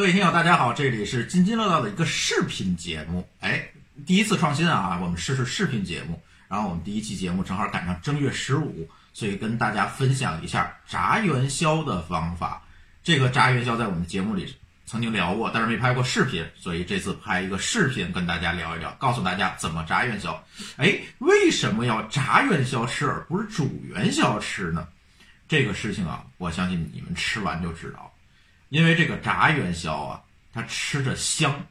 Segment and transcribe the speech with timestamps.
[0.00, 3.28] 各位听友，大家好，这里是津津乐道的一个视频节目。
[3.40, 3.68] 哎，
[4.06, 6.22] 第一次创新啊，我们试试视频节目。
[6.48, 12.62] 然后我们第一期节目正好赶上正月十五，所以跟大家分享一下炸元宵的方法。
[13.04, 20.42] 这个炸元宵在我们节目里曾经聊过，但是没拍过视频，所以这次拍一个视频跟大家聊一聊，告诉大家怎么炸元宵。
[20.78, 24.88] 哎，为什么要炸元宵吃而不是煮元宵吃呢？
[25.46, 28.10] 这个事情啊，我相信你们吃完就知道。
[28.70, 30.20] 因为这个炸元宵啊，
[30.54, 31.66] 它吃着香，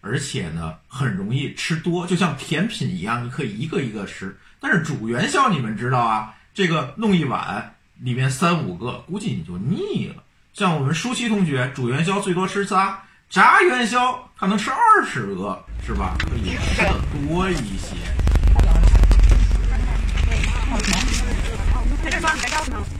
[0.00, 4.38] 而且呢很容易吃多，就像甜品一样，你可以一个一个吃。
[4.60, 10.22] 但是煮元宵你们知道啊，这个弄一碗里面三五个，估计你就腻了。
[10.54, 16.16] 像我们舒淇同学煮元宵最多吃仨，炸元宵他能吃二十个，是吧？
[16.20, 16.94] 可以吃的
[17.26, 17.96] 多一些。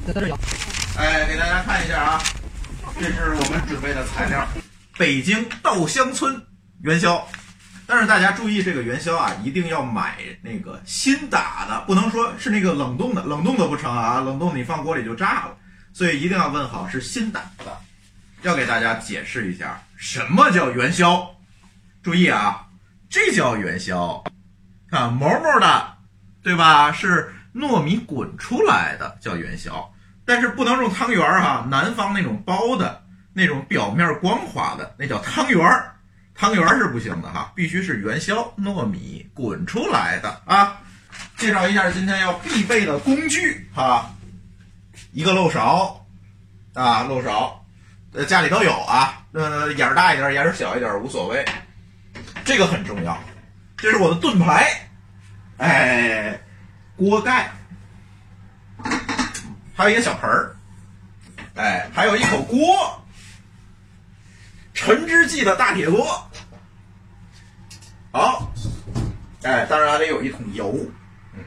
[0.06, 0.38] 在这有。
[0.96, 2.22] 哎，给大家看一下啊。
[3.00, 4.44] 这是我们准备的材料，
[4.96, 6.44] 北京稻香村
[6.82, 7.26] 元宵。
[7.86, 15.56] 但是大家注意，这个元宵啊，一定要买那个新打的，不能说是那个冷冻的，冷冻的不成啊，冷冻你放锅里就炸了。
[15.92, 17.78] 所以一定要问好是新打的。
[18.42, 21.30] 要给大家解释一下，什么叫元宵？
[22.02, 22.66] 注意啊，
[23.08, 24.24] 这叫元宵，
[24.90, 25.94] 看毛毛的，
[26.42, 26.90] 对吧？
[26.92, 29.92] 是糯米滚出来的，叫元宵。
[30.28, 35.90] 但是不能用汤圆儿哈，南方那种包的那种表面光滑的那叫汤圆儿，
[36.34, 40.82] 汤圆儿是不行的哈，必须是元宵糯米滚出来的啊。
[41.38, 44.14] 介绍一下今天要必备的工具哈，
[45.12, 46.04] 一个漏勺
[46.74, 47.64] 啊，漏勺，
[48.12, 51.42] 呃家里都有啊，呃眼儿大一点眼儿小一点无所谓，
[52.44, 53.18] 这个很重要，
[53.78, 54.68] 这是我的盾牌，
[55.56, 56.38] 哎，
[56.96, 57.50] 锅盖。
[59.78, 60.56] 还有一个小盆儿，
[61.54, 63.00] 哎，还有一口锅，
[64.74, 66.28] 陈之记的大铁锅。
[68.10, 68.52] 好，
[69.42, 70.74] 哎，当然还得有一桶油。
[71.32, 71.44] 嗯，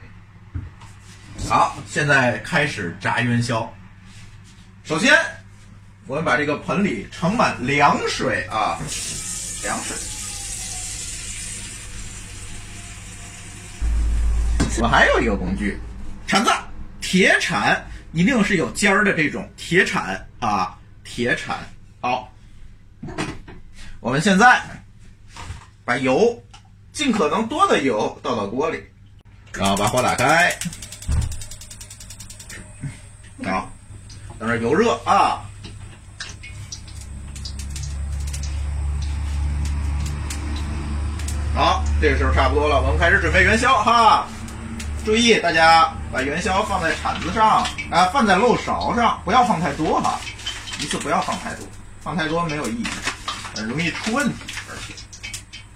[1.49, 3.69] 好，现在开始炸元宵。
[4.85, 5.13] 首先，
[6.07, 8.79] 我们把这个盆里盛满凉水啊，
[9.61, 9.97] 凉水。
[14.81, 15.77] 我还有一个工具，
[16.25, 16.49] 铲子，
[17.01, 17.85] 铁铲。
[18.13, 21.57] 一定是有尖儿的这种铁铲啊，铁铲。
[22.01, 22.31] 好，
[23.99, 24.61] 我们现在
[25.85, 26.43] 把油，
[26.91, 28.83] 尽可能多的油倒到锅里，
[29.53, 30.53] 然后把火打开。
[33.43, 33.71] 好，
[34.37, 35.41] 等着油热啊。
[41.55, 44.27] 好，这个时候差不多了，我们开始准备元宵哈。
[45.03, 50.21] 注意，大家把元宵放在铲子上啊，放在漏勺上，不要放太多哈，
[50.79, 51.67] 一次不要放太多，
[52.03, 52.85] 放太多没有意义，
[53.55, 54.35] 很容易出问题。
[54.69, 54.93] 而且，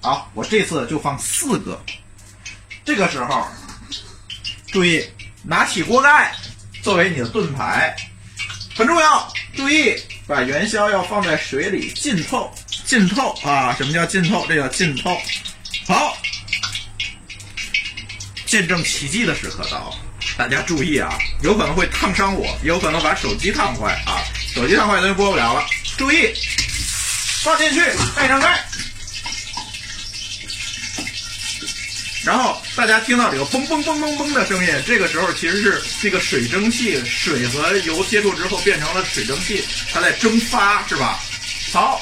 [0.02, 1.82] 好，我这次就放四个。
[2.84, 3.48] 这个时候，
[4.68, 5.04] 注意
[5.42, 6.36] 拿起锅盖
[6.84, 7.96] 作为你的盾牌，
[8.78, 9.28] 很重要。
[9.56, 9.96] 注意
[10.28, 12.54] 把元宵要放在水里浸透，
[12.86, 13.74] 浸透啊！
[13.76, 14.46] 什么叫浸透？
[14.48, 15.18] 这叫浸透。
[15.88, 16.16] 好。
[18.56, 19.98] 见证奇迹的时刻到了，
[20.38, 24.24] 大家注意啊，有可能会烫伤我，也有可能把手机烫坏啊，
[24.54, 25.68] 手机烫坏咱就播不了了。
[25.98, 26.32] 注意，
[27.44, 27.82] 放进去，
[28.16, 28.66] 盖上盖，
[32.24, 41.20] 然后大家听到这个嘣嘣嘣嘣嘣的声音，这个时候其实是这个水蒸气，水和油接触之后变成了水蒸气，它在蒸发，是吧？
[41.74, 42.02] 好，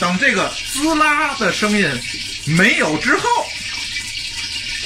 [0.00, 1.86] 等这个滋啦的声音
[2.46, 3.28] 没有之后。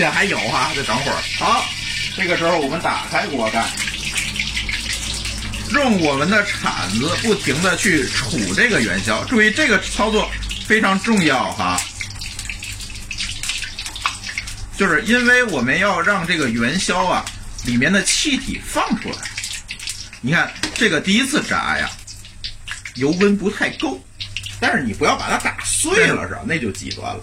[0.00, 1.18] 现在还有哈，再等会儿。
[1.38, 1.62] 好，
[2.16, 3.68] 这个时候我们打开锅盖，
[5.72, 9.22] 用我们的铲子不停的去杵这个元宵。
[9.24, 10.30] 注意这个操作
[10.66, 11.78] 非常重要哈，
[14.78, 17.22] 就是因为我们要让这个元宵啊
[17.66, 19.18] 里面的气体放出来。
[20.22, 21.90] 你看这个第一次炸呀，
[22.94, 24.02] 油温不太够，
[24.58, 26.40] 但是你不要把它打碎了是吧？
[26.46, 27.22] 那就极端了。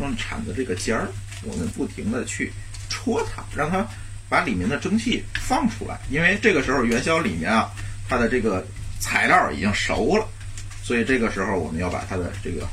[0.00, 1.08] 用铲子这个尖儿。
[1.46, 2.52] 我们不停的去
[2.88, 3.86] 戳它，让它
[4.28, 5.98] 把里面的蒸汽放出来。
[6.10, 7.70] 因为这个时候元宵里面啊，
[8.08, 8.66] 它的这个
[9.00, 10.26] 材料已经熟了，
[10.82, 12.66] 所以这个时候我们要把它的这个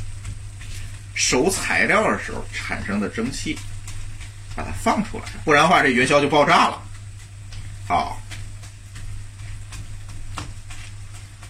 [1.13, 3.57] 熟材料的时候产生的蒸汽
[4.55, 6.81] 把它放出来，不然的话这元宵就爆炸了。
[7.87, 8.21] 好，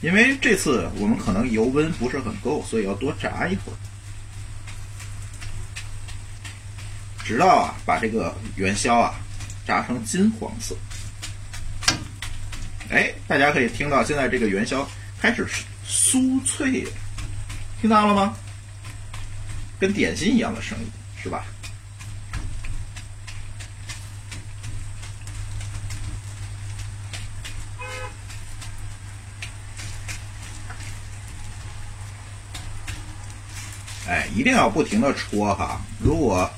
[0.02, 3.76] 因为这次我们可能油温不是很够，所以要多炸一会儿。
[7.24, 9.16] 直到啊，把这个元宵啊
[9.66, 10.76] 炸成金黄色。
[12.90, 14.88] 哎，大家可以听到现在这个元宵
[15.20, 15.48] 开始
[15.88, 16.86] 酥脆，
[17.82, 18.36] 听到了吗？
[19.80, 20.86] 跟点心一样的声音，
[21.22, 21.44] 是吧？
[34.08, 36.50] 哎，一定要不停的戳哈，如果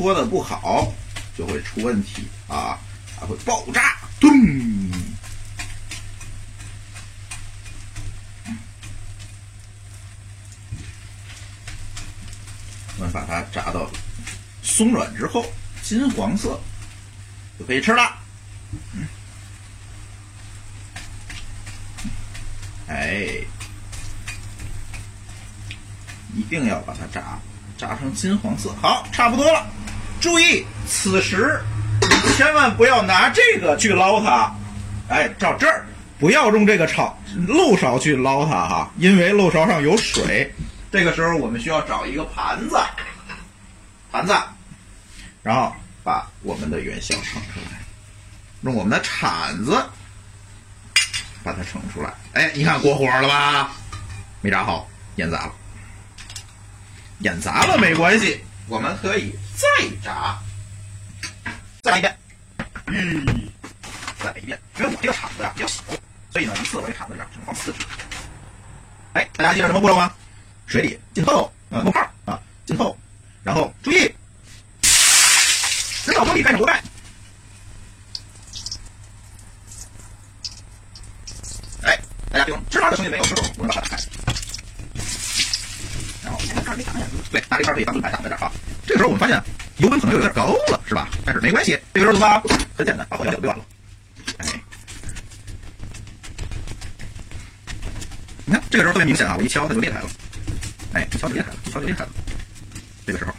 [0.00, 0.90] 搓的不好，
[1.36, 2.78] 就会出问题啊，
[3.18, 4.30] 它会爆炸，咚！
[12.96, 13.90] 我们把它炸到
[14.62, 15.44] 松软之后，
[15.82, 16.58] 金黄色，
[17.58, 18.16] 就可以吃了。
[22.88, 23.44] 哎。
[26.34, 27.38] 一定要把它炸，
[27.76, 28.74] 炸成金黄色。
[28.80, 29.66] 好，差不多了。
[30.20, 31.60] 注意，此时
[32.36, 34.54] 千万不要拿这个去捞它。
[35.08, 35.86] 哎，照这儿，
[36.18, 37.18] 不要用这个炒
[37.48, 40.52] 漏勺去捞它哈，因为漏勺上有水。
[40.92, 42.78] 这个时候我们需要找一个盘子，
[44.12, 44.36] 盘子，
[45.42, 45.74] 然后
[46.04, 47.80] 把我们的元宵盛出来，
[48.62, 49.82] 用我们的铲子
[51.42, 52.12] 把它盛出来。
[52.34, 53.70] 哎，你看过火了吧？
[54.42, 55.52] 没炸好，烟砸了。
[57.20, 58.40] 演砸了没关系，
[58.70, 59.66] 我们可以再
[60.00, 60.38] 炸，
[61.82, 62.16] 再来一遍，
[62.86, 63.26] 嗯，
[64.20, 64.56] 再来一遍。
[64.78, 65.82] 因为我这个铲子呀比较小，
[66.32, 67.84] 所以呢一次我这铲子只能放四只。
[69.14, 70.14] 哎，大家记得什么步骤吗？
[70.68, 72.96] 水里浸透，呃，冒泡啊，浸透，
[73.42, 73.96] 然后注意，
[76.06, 76.80] 人脑锅里盖上锅盖。
[81.82, 81.98] 哎，
[82.30, 84.02] 大家听，吃饭的声音没有时候，我们把它打开。
[87.30, 88.52] 对，拿这块可以当盾牌挡在这儿啊。
[88.86, 89.42] 这个时候我们发现
[89.78, 91.08] 油温可能有点高了，是吧？
[91.24, 92.42] 但是没关系，这个时候怎么办？
[92.76, 93.64] 很简单，把火调小就完了。
[94.38, 94.46] 哎，
[98.46, 100.08] 你看这个时候特别明显啊，我一敲它就裂开了。
[100.94, 102.10] 哎，一敲就裂开了，一敲就裂开了。
[103.06, 103.32] 这个时候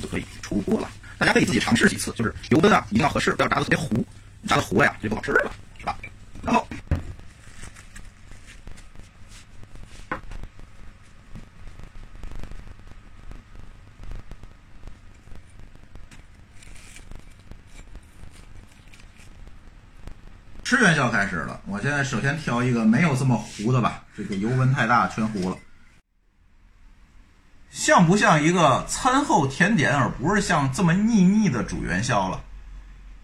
[0.00, 0.88] 就可以出锅了。
[1.18, 4.04] 大家可以自己尝试几次，就是油温啊一定要合适，不要炸的特别糊，
[4.46, 5.96] 炸的糊了呀就不好吃了，是吧？
[6.42, 6.66] 然后。
[20.76, 25.56] 吃元宵开始了，我现在首先挑一个没有这么糊的吧，这个油温太大，全糊了。
[27.70, 32.42] 像不像一个餐后甜点，而不是像这么腻腻的煮元宵了？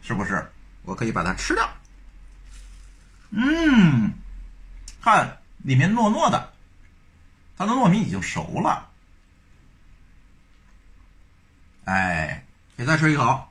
[0.01, 0.49] 是不是？
[0.83, 1.69] 我可以把它吃掉。
[3.31, 4.13] 嗯，
[5.03, 6.53] 看里面糯糯的，
[7.59, 8.89] 它的糯米已经熟了。
[11.85, 12.45] 哎，
[12.77, 13.49] 可以再吃一口。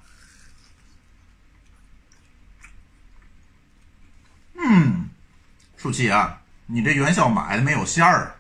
[4.62, 5.10] 嗯，
[5.82, 8.36] 舒淇啊，你这元宵买的没有馅儿，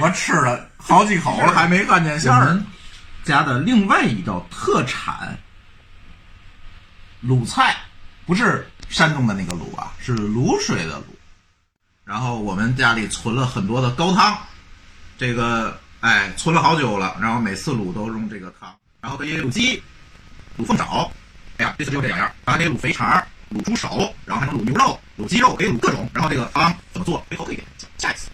[0.00, 2.62] 我吃了好几口了， 还没看见馅儿。
[3.24, 5.36] 家的另外一道特产
[7.24, 7.76] 卤菜，
[8.24, 11.02] 不是山东的那个卤啊，是卤水的卤。
[12.04, 14.38] 然后我们家里存了很多的高汤，
[15.18, 18.72] 这个哎存了好久了，然后每次卤都用这个汤。
[19.00, 19.82] 然后可以卤鸡、
[20.56, 21.10] 卤凤爪，
[21.58, 23.26] 哎呀，这次就这两样，还可以卤肥肠。
[23.50, 28.30] 卤猪手然后还能卤牛肉卤鸡肉可以卤各种然后这个汤怎么做回头可以给讲下一次。